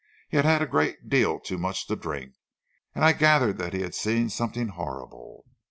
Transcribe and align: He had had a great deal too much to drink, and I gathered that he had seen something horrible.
He 0.29 0.37
had 0.37 0.47
had 0.47 0.63
a 0.63 0.65
great 0.65 1.09
deal 1.09 1.39
too 1.39 1.59
much 1.59 1.85
to 1.85 1.95
drink, 1.95 2.33
and 2.95 3.05
I 3.05 3.13
gathered 3.13 3.59
that 3.59 3.75
he 3.75 3.81
had 3.83 3.93
seen 3.93 4.31
something 4.31 4.69
horrible. 4.69 5.45